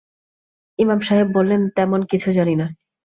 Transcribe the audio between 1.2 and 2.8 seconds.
বললেন, তেমন কিছু জানি না।